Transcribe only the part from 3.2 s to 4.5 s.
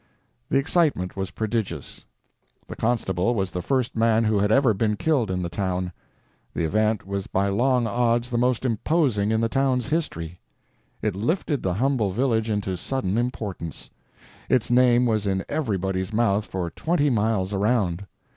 was the first man who